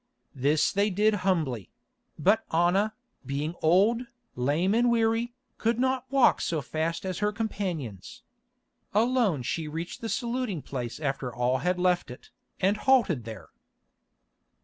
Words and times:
This 0.33 0.71
they 0.71 0.89
did 0.89 1.13
humbly; 1.21 1.69
but 2.17 2.43
Anna, 2.51 2.95
being 3.23 3.53
old, 3.61 4.01
lame 4.35 4.73
and 4.73 4.89
weary, 4.89 5.35
could 5.59 5.77
not 5.77 6.11
walk 6.11 6.41
so 6.41 6.59
fast 6.59 7.05
as 7.05 7.19
her 7.19 7.31
companions. 7.31 8.23
Alone 8.95 9.43
she 9.43 9.67
reached 9.67 10.01
the 10.01 10.09
saluting 10.09 10.63
place 10.63 10.99
after 10.99 11.31
all 11.31 11.59
had 11.59 11.77
left 11.77 12.09
it, 12.09 12.31
and 12.59 12.77
halted 12.77 13.25
there. 13.25 13.49